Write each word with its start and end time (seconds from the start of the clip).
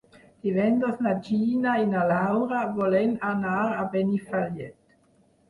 Divendres 0.45 1.03
na 1.07 1.11
Gina 1.27 1.73
i 1.81 1.85
na 1.89 2.05
Laura 2.13 2.63
volen 2.79 3.15
anar 3.35 3.53
a 3.83 3.87
Benifallet. 3.95 4.77